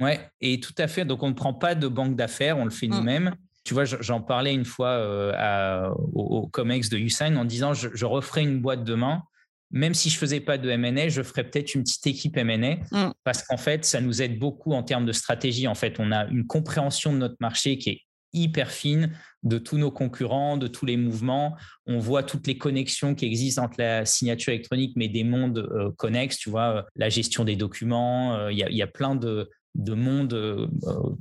[0.00, 1.04] Ouais, et tout à fait.
[1.04, 2.94] Donc, on ne prend pas de banque d'affaires, on le fait mmh.
[2.94, 3.34] nous-mêmes.
[3.66, 8.42] Tu vois, j'en parlais une fois euh, au, COMEX de Usain en disant je, referai
[8.42, 9.24] une boîte demain.
[9.72, 13.12] Même si je faisais pas de M&A, je ferais peut-être une petite équipe M&A mm.
[13.24, 15.66] parce qu'en fait, ça nous aide beaucoup en termes de stratégie.
[15.66, 18.02] En fait, on a une compréhension de notre marché qui est
[18.32, 21.56] hyper fine de tous nos concurrents, de tous les mouvements.
[21.86, 25.90] On voit toutes les connexions qui existent entre la signature électronique, mais des mondes euh,
[25.96, 28.48] connexes, tu vois, euh, la gestion des documents.
[28.48, 30.66] Il y, a plein de, de monde euh,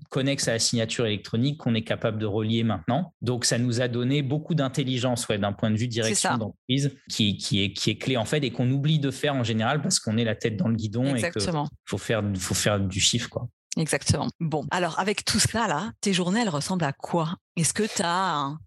[0.10, 3.14] connexe à la signature électronique qu'on est capable de relier maintenant.
[3.22, 7.38] Donc, ça nous a donné beaucoup d'intelligence ouais, d'un point de vue direction d'entreprise qui,
[7.38, 10.00] qui, est, qui est clé en fait et qu'on oublie de faire en général parce
[10.00, 11.42] qu'on est la tête dans le guidon et qu'il
[11.86, 13.30] faut faire, faut faire du chiffre.
[13.30, 13.48] Quoi.
[13.78, 14.30] Exactement.
[14.40, 17.36] Bon, alors avec tout cela, là, tes journées, elles ressemblent à quoi?
[17.58, 18.60] Est-ce que tu as un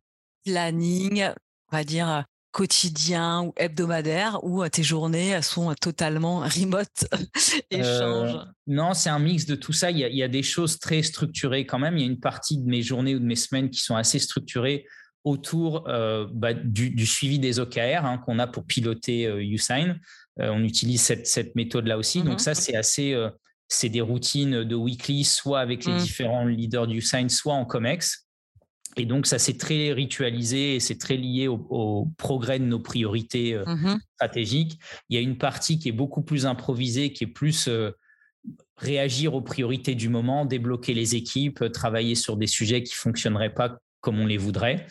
[0.45, 1.25] planning,
[1.73, 7.07] on va dire, quotidien ou hebdomadaire ou tes journées sont totalement remote
[7.71, 9.91] et changent euh, Non, c'est un mix de tout ça.
[9.91, 11.97] Il y, a, des choses très structurées quand même.
[11.97, 14.19] Il y a une partie de mes journées ou de mes semaines qui sont assez
[14.19, 14.87] structurées
[15.25, 20.01] autour euh, bah, du, suivi des OKR hein, qu'on a pour piloter euh, Usign.
[20.39, 22.23] on utilise cette, méthode-là aussi.
[22.23, 23.15] Donc mmh ça, c'est assez...
[23.67, 25.99] c'est des routines de weekly, soit avec les mmh.
[25.99, 28.28] différents leaders d'Usign, soit en COMEX.
[28.99, 33.55] Et donc, ça c'est très ritualisé et c'est très lié au, progrès de nos priorités
[33.55, 34.81] euh, mmh stratégiques.
[35.09, 37.93] Il y a une partie qui est beaucoup plus improvisée, qui est plus euh,
[38.77, 43.79] réagir aux priorités du moment, débloquer les équipes, travailler sur des sujets qui fonctionneraient pas
[44.01, 44.87] comme on les voudrait.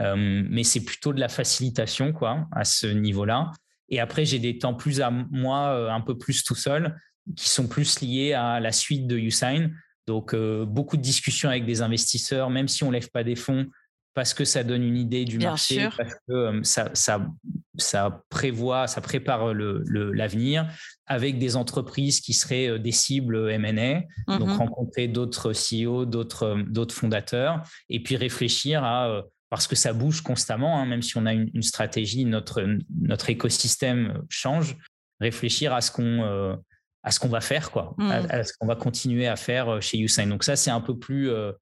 [0.00, 3.50] Euh, mais c'est plutôt de la facilitation quoi, à ce niveau-là.
[3.88, 6.96] Et après, j'ai des temps plus à moi, un peu plus tout seul,
[7.36, 9.74] qui sont plus liés à la suite de Usign
[10.08, 13.36] donc, euh, beaucoup de discussions avec des investisseurs, même si on ne lève pas des
[13.36, 13.66] fonds,
[14.14, 19.02] parce que ça donne une idée du marché, parce que euh, ça, ça, prévoit, ça
[19.02, 20.66] prépare l'avenir
[21.04, 24.00] avec des entreprises qui seraient euh, des cibles M&A,
[24.38, 30.22] donc mmh rencontrer d'autres CEO, d'autres fondateurs, et puis réfléchir à parce que ça bouge
[30.22, 32.66] constamment, hein, même si on a une, stratégie, notre,
[33.00, 34.76] notre écosystème change,
[35.20, 36.58] réfléchir à ce qu'on
[37.02, 38.44] à ce qu'on va faire, quoi, à, mmh.
[38.44, 40.26] ce qu'on va continuer à faire euh, chez Usain.
[40.26, 41.52] Donc ça, c'est un peu plus, euh,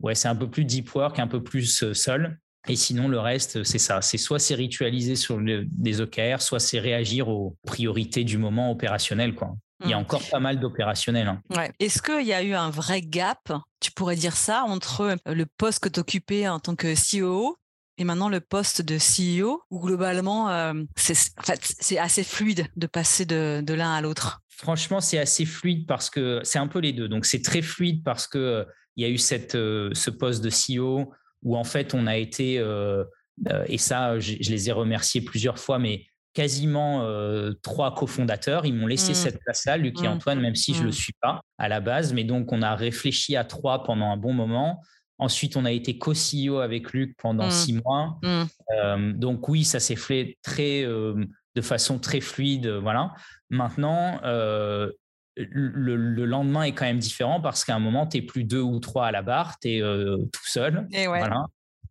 [0.00, 2.38] ouais, c'est un peu plus deep work, un peu plus euh, seul.
[2.66, 4.00] Et sinon, le reste, c'est ça.
[4.00, 9.34] C'est soit c'est ritualisé sur des OKR, soit c'est réagir aux priorités du moment opérationnel.
[9.34, 9.54] Quoi.
[9.84, 10.00] Il y a mmh.
[10.00, 11.28] encore pas mal d'opérationnels.
[11.28, 11.42] Hein.
[11.54, 11.70] Ouais.
[11.78, 15.80] Est-ce qu'il y a eu un vrai gap, tu pourrais dire ça, entre le poste
[15.80, 17.58] que tu occupais en tant que CEO
[17.96, 22.86] et maintenant le poste de CEO, où globalement, euh, c'est en fait, assez fluide de
[22.86, 24.40] passer de, de l'un à l'autre?
[24.56, 27.08] Franchement, c'est assez fluide parce que c'est un peu les deux.
[27.08, 28.64] Donc, c'est très fluide parce que euh,
[28.96, 31.12] il y a eu cette, euh, ce poste de CEO
[31.42, 32.54] où en fait, on a été,
[33.66, 37.06] et ça, je, les ai remerciés plusieurs fois, mais quasiment
[37.62, 38.64] trois cofondateurs.
[38.64, 39.16] Ils m'ont laissé mmh.
[39.16, 40.12] cette place-là, Luc et mmh.
[40.12, 40.92] Antoine, même si je ne le mmh.
[40.92, 42.14] suis pas à la base.
[42.14, 44.80] Mais donc, on a réfléchi à trois pendant un bon moment.
[45.18, 47.50] Ensuite, on a été co-CEO avec Luc pendant mmh.
[47.52, 48.18] six mois.
[48.22, 48.42] Mmh.
[48.76, 52.66] Euh, donc oui, ça s'est fait très, euh, de façon très fluide.
[52.68, 53.14] Voilà.
[53.50, 54.90] Maintenant, euh,
[55.36, 58.80] le, lendemain est quand même différent parce qu'à un moment, tu n'es plus deux ou
[58.80, 60.86] trois à la barre, tu es tout seul.
[60.92, 61.46] Et, voilà.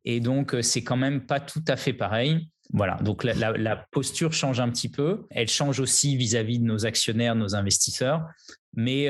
[0.06, 2.50] et donc, c'est quand même pas tout à fait pareil.
[2.72, 5.26] Voilà, donc la, posture change un petit peu.
[5.30, 8.26] Elle change aussi vis-à-vis de nos actionnaires, nos investisseurs.
[8.74, 9.10] Mais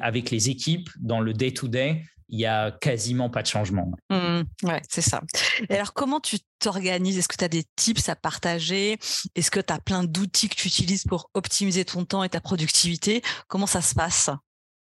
[0.00, 3.90] avec les équipes, dans le day-to-day, il y a quasiment pas de changement.
[4.10, 5.20] Mmh, ouais, c'est ça.
[5.68, 7.18] Et alors, comment tu t'organises?
[7.18, 8.98] Est-ce que tu as des tips à partager?
[9.34, 12.40] Est-ce que tu as plein d'outils que tu utilises pour optimiser ton temps et ta
[12.40, 13.22] productivité?
[13.48, 14.30] Comment ça se passe?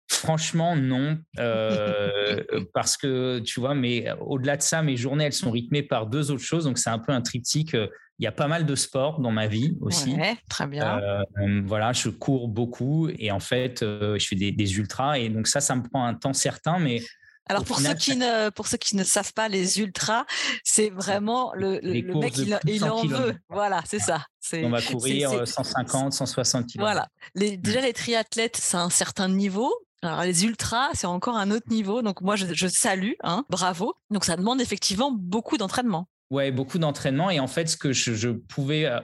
[0.09, 1.17] Franchement, non.
[1.39, 6.05] Euh, parce que, tu vois, mais au-delà de ça, mes journées, elles sont rythmées par
[6.05, 6.65] deux autres choses.
[6.65, 7.73] Donc, c'est un peu un triptyque.
[7.73, 10.13] Il y a pas mal de sport dans ma vie aussi.
[10.13, 10.99] Ouais, très bien.
[10.99, 15.17] Euh, voilà, je cours beaucoup et en fait, euh, je fais des, des, ultras.
[15.17, 16.77] Et donc, ça, ça me prend un temps certain.
[16.77, 17.01] Mais
[17.47, 20.25] alors pour ceux qui ne pour ceux qui ne savent pas les ultras,
[20.63, 23.35] c'est vraiment le, le, mec il, en veut.
[23.49, 24.25] Voilà, c'est ça.
[24.53, 26.79] On va courir 150, 160 km.
[26.79, 27.07] Voilà.
[27.35, 29.73] Les, déjà les triathlètes, c'est un certain niveau.
[30.01, 32.01] Alors les ultras, c'est encore un autre niveau.
[32.01, 33.95] Donc moi je, salue, hein, bravo.
[34.09, 36.07] Donc ça demande effectivement beaucoup d'entraînement.
[36.29, 37.29] Ouais, beaucoup d'entraînement.
[37.29, 38.99] Et en fait, ce que je, pouvais euh,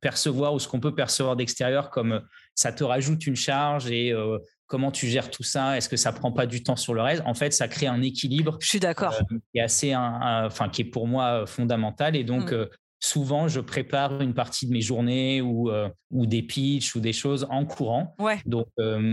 [0.00, 2.22] percevoir ou ce qu'on peut percevoir d'extérieur comme
[2.54, 4.38] ça te rajoute une charge et euh,
[4.72, 5.76] comment tu gères tout ça?
[5.76, 7.22] Est-ce que ça prend pas du temps sur le reste?
[7.26, 8.56] En fait, ça crée un équilibre.
[8.58, 9.12] Je suis d'accord.
[9.12, 12.16] Euh, qui est assez, enfin, qui est pour moi euh, fondamental.
[12.16, 12.54] Et donc, mm.
[12.54, 12.66] euh,
[12.98, 15.70] souvent, je prépare une partie de mes journées ou,
[16.10, 18.14] ou des pitchs ou des choses en courant.
[18.18, 18.38] Ouais.
[18.46, 18.68] Donc,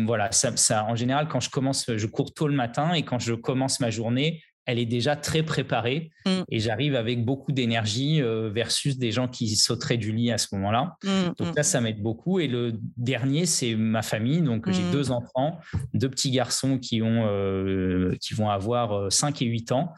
[0.05, 3.19] voilà, ça, ça, en général, quand je commence, je cours tôt le matin et quand
[3.19, 6.41] je commence ma journée, elle est déjà très préparée mmh.
[6.47, 10.53] et j'arrive avec beaucoup d'énergie euh, versus des gens qui sauteraient du lit à ce
[10.53, 10.95] moment-là.
[11.03, 12.39] Mmh, donc là, ça m'aide beaucoup.
[12.39, 14.41] Et le dernier, c'est ma famille.
[14.41, 15.59] Donc j'ai deux enfants,
[15.95, 19.93] deux petits garçons qui, ont, euh, qui vont avoir 5 euh, et 8 ans.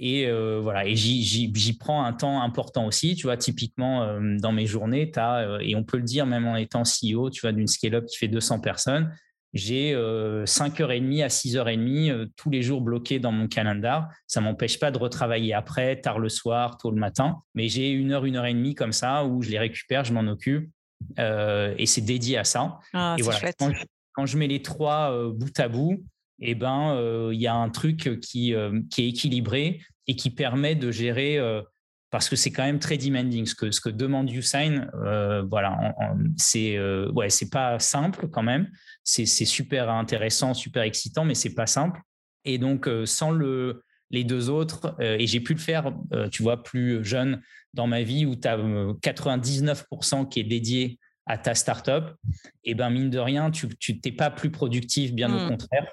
[0.00, 0.28] et
[0.60, 3.14] voilà, et j'y prends un temps important aussi.
[3.14, 6.82] Tu vois, typiquement, dans mes journées, as, et on peut le dire même en étant
[6.82, 9.12] CEO, tu vois, d'une scale-up qui fait 200 personnes,
[9.54, 14.08] j'ai 5h30 à 6h30 tous les jours bloqués dans mon calendar.
[14.26, 17.38] Ça m'empêche pas de retravailler après, tard le soir, tôt le matin.
[17.54, 20.12] Mais j'ai une heure, une heure et demie comme ça où je les récupère, je
[20.12, 20.70] m'en occupe.
[21.18, 22.78] et c'est dédié à ça.
[22.92, 23.52] Ah, et voilà,
[24.12, 26.04] quand je, mets les trois bout à bout,
[26.40, 28.54] eh ben, il y a un truc qui,
[28.90, 31.38] qui est équilibré et qui permet de gérer
[32.10, 34.88] parce que c'est quand même très demanding ce que, ce que demande Usain.
[35.04, 35.94] Euh, voilà,
[36.36, 38.70] c'est euh, ouais, c'est pas simple quand même.
[39.04, 42.00] C'est super intéressant, super excitant, mais c'est pas simple.
[42.44, 45.92] Et donc euh, sans le les deux autres, et j'ai pu le faire,
[46.32, 47.42] tu vois, plus jeune
[47.74, 52.14] dans ma vie où tu as 99% qui est dédié à ta startup,
[52.64, 53.68] et ben mine de rien, tu
[54.02, 55.48] n'es pas plus productif, bien au mmh.
[55.50, 55.86] contraire.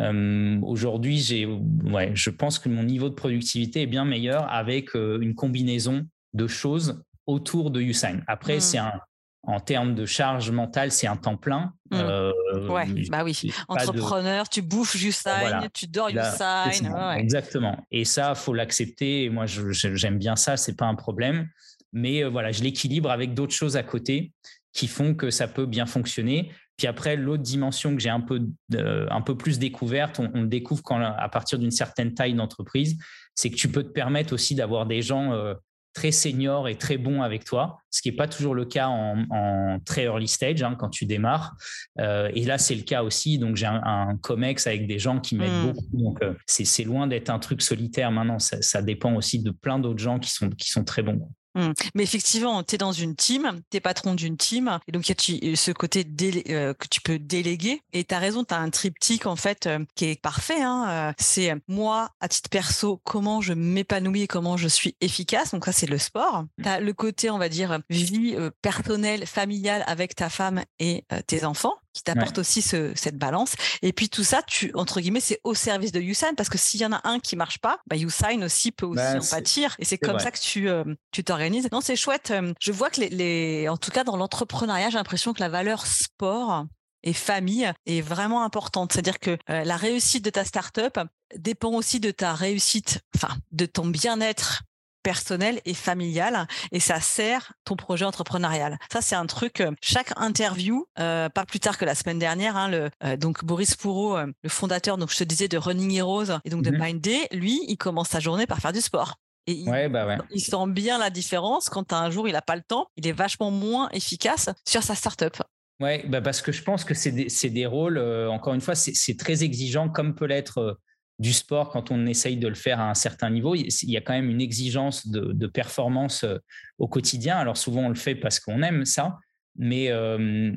[0.00, 4.96] Euh, aujourd'hui, j'ai, ouais, je pense que mon niveau de productivité est bien meilleur avec
[4.96, 8.20] euh, une combinaison de choses autour de Usain.
[8.26, 8.86] Après, c'est mmh.
[8.86, 9.00] un,
[9.46, 11.72] en termes de charge mentale, c'est un temps plein.
[11.90, 11.96] Mmh.
[11.96, 12.32] Euh,
[12.68, 13.52] ouais, bah oui.
[13.68, 16.70] Entrepreneur, tu bouffes Usain, tu dors Usain.
[17.16, 17.84] Exactement.
[17.90, 19.28] Et ça, faut l'accepter.
[19.30, 21.48] Moi, j'aime bien ça, c'est pas un problème.
[21.92, 24.32] Mais voilà, je l'équilibre avec d'autres choses à côté
[24.72, 26.50] qui font que ça peut bien fonctionner.
[26.76, 28.40] Puis après, l'autre dimension que j'ai un peu,
[28.76, 32.98] un peu plus découverte, on, le découvre quand, à partir d'une certaine taille d'entreprise,
[33.34, 35.54] c'est que tu peux te permettre aussi d'avoir des gens euh,
[35.92, 39.78] très seniors et très bons avec toi, ce qui n'est pas toujours le cas en,
[39.84, 41.56] très early stage hein, quand tu démarres.
[42.00, 43.38] Euh, et là, c'est le cas aussi.
[43.38, 45.66] Donc, j'ai un, COMEX avec des gens qui m'aident mmh.
[45.66, 45.96] beaucoup.
[45.96, 48.40] Donc, euh, c'est loin d'être un truc solitaire maintenant.
[48.40, 51.30] Ça, ça, dépend aussi de plein d'autres gens qui sont, qui sont très bons.
[51.54, 51.72] Mmh.
[51.94, 55.48] Mais effectivement, tu es dans une team, tu es patron d'une team, et donc il
[55.48, 56.04] y a ce côté
[56.50, 57.82] euh, que tu peux déléguer.
[57.92, 60.62] Et tu as raison, tu as un triptyque en fait euh, qui est parfait.
[60.62, 65.52] Hein, euh, c'est moi, à titre perso, comment je m'épanouis et comment je suis efficace.
[65.52, 66.44] Donc ça, c'est le sport.
[66.62, 71.44] Tu as le côté, on va dire, vie personnelle, familiale avec ta femme et tes
[71.44, 71.74] enfants.
[71.94, 73.54] Qui t'apporte aussi cette balance.
[73.80, 76.80] Et puis tout ça, tu entre guillemets, c'est au service de Usain parce que s'il
[76.80, 79.76] y en a un qui marche pas, bah Usain aussi peut aussi bah, en pâtir.
[79.78, 81.68] Et c'est comme ça que tu euh, tu t'organises.
[81.72, 82.32] Non, c'est chouette.
[82.60, 85.86] Je vois que les, les, en tout cas dans l'entrepreneuriat, j'ai l'impression que la valeur
[85.86, 86.66] sport
[87.04, 88.92] et famille est vraiment importante.
[88.92, 90.98] C'est-à-dire que euh, la réussite de ta startup
[91.36, 94.62] dépend aussi de ta réussite, enfin, de ton bien-être
[95.04, 98.78] personnel et familial et ça sert ton projet entrepreneurial.
[98.92, 99.60] Ça c'est un truc.
[99.60, 103.76] Euh, chaque interview, euh, pas plus tard que la semaine dernière, hein, le, donc Boris
[103.76, 107.00] Pourreau, le fondateur, donc je te disais de Running Heroes et donc de mmh Mind
[107.00, 109.14] Day, lui, il commence sa journée par faire du sport.
[109.46, 112.62] Et il, bah il, sent bien la différence quand un jour il n'a pas le
[112.62, 115.36] temps, il est vachement moins efficace sur sa startup.
[115.80, 118.74] Oui, bah parce que je pense que c'est des, des, rôles, euh, encore une fois,
[118.74, 120.80] c'est très exigeant, comme peut l'être euh,
[121.18, 123.54] du sport quand on essaye de le faire à un certain niveau.
[123.54, 126.38] Il y a quand même une exigence de, performance euh,
[126.78, 127.36] au quotidien.
[127.36, 129.18] Alors souvent, on le fait parce qu'on aime ça,
[129.56, 129.88] mais,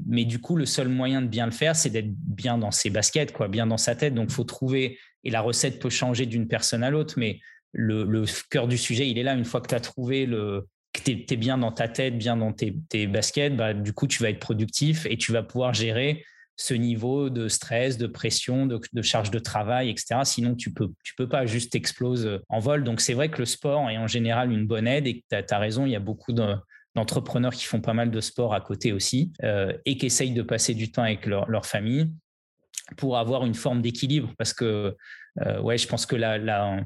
[0.08, 2.90] mais du coup, le seul moyen de bien le faire, c'est d'être bien dans ses
[2.90, 4.16] baskets, quoi, bien dans sa tête.
[4.16, 7.40] Donc, faut trouver, et la recette peut changer d'une personne à l'autre, mais
[7.74, 9.34] le, cœur du sujet, il est là.
[9.34, 12.54] Une fois que tu as trouvé le, tu es, bien dans ta tête, bien dans
[12.54, 16.24] tes, baskets, bah, du coup, tu vas être productif et tu vas pouvoir gérer
[16.58, 20.22] ce niveau de stress, de pression, de, charge de travail, etc.
[20.24, 22.84] Sinon, tu peux, tu peux pas juste t'exploser en vol.
[22.84, 25.60] Donc, c'est vrai que le sport est en général une bonne aide et tu as,
[25.60, 29.32] raison, il y a beaucoup d'entrepreneurs qui font pas mal de sport à côté aussi
[29.44, 32.12] euh, et qui essayent de passer du temps avec leur, famille
[32.96, 34.96] pour avoir une forme d'équilibre parce que
[35.42, 36.80] euh, ouais, je pense que la,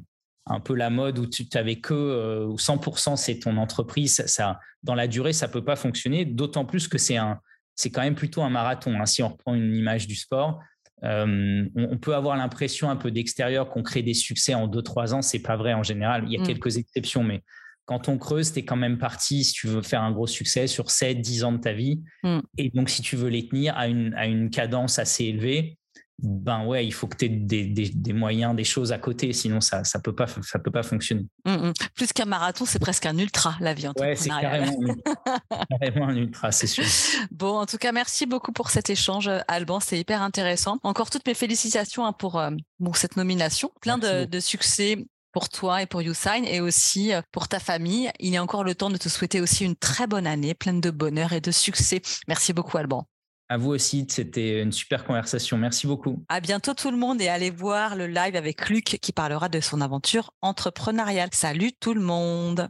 [0.48, 4.96] un peu la mode où tu n'avais que euh, 100% c'est ton entreprise, ça, dans
[4.96, 7.40] la durée, ça peut pas fonctionner, d'autant plus que c'est un,
[7.76, 9.00] c'est quand même plutôt un marathon.
[9.00, 10.60] Hein, si on reprend une image du sport,
[11.04, 15.22] euh, on, peut avoir l'impression un peu d'extérieur qu'on crée des succès en 2-3 ans,
[15.22, 16.24] c'est pas vrai en général.
[16.28, 16.46] Il y a mm.
[16.46, 17.44] quelques exceptions, mais
[17.86, 20.68] quand on creuse, tu es quand même parti, si tu veux faire un gros succès,
[20.68, 22.04] sur 7-10 ans de ta vie.
[22.24, 22.40] Mm.
[22.58, 25.80] Et donc, si tu veux les tenir à une, à une cadence assez élevée,
[26.24, 29.84] ben ouais, il faut que tu aies des, moyens, des choses à côté, sinon ça
[29.84, 31.26] ça peut pas ça peut pas fonctionner.
[31.46, 31.74] Mmh, mmh.
[31.96, 34.74] Plus qu'un marathon, c'est presque un ultra la vie Ouais, c'est carrément,
[35.70, 36.84] carrément, un ultra, c'est sûr.
[37.32, 40.78] Bon, en tout cas, merci beaucoup pour cet échange, Alban, c'est hyper intéressant.
[40.84, 42.52] Encore toutes mes félicitations hein, pour euh,
[42.94, 47.48] cette nomination, plein de, de, succès pour toi et pour YouSign et aussi euh, pour
[47.48, 48.12] ta famille.
[48.20, 50.92] Il est encore le temps de te souhaiter aussi une très bonne année, pleine de
[50.92, 52.02] bonheur et de succès.
[52.28, 53.08] Merci beaucoup, Alban.
[53.52, 55.58] À vous aussi, c'était une super conversation.
[55.58, 56.24] Merci beaucoup.
[56.30, 59.60] À bientôt tout le monde et allez voir le live avec Luc qui parlera de
[59.60, 61.28] son aventure entrepreneuriale.
[61.34, 62.70] Salut tout le monde.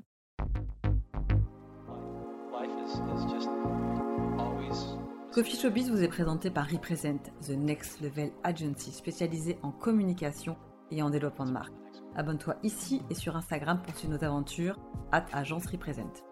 [5.32, 10.58] Coffee Showbiz vous est présenté par Represent, The Next Level Agency spécialisée en communication
[10.89, 11.74] et en développement de marque.
[12.15, 14.80] Abonne-toi ici et sur Instagram pour suivre nos aventures.
[15.12, 16.24] at Agence Represent.